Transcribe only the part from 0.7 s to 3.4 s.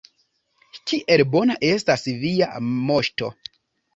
Kiel bona estas Via Moŝto!